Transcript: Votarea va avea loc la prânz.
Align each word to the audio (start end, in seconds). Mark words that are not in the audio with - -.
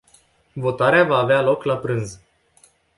Votarea 0.63 1.03
va 1.11 1.17
avea 1.21 1.41
loc 1.51 1.63
la 1.73 1.77
prânz. 1.87 2.21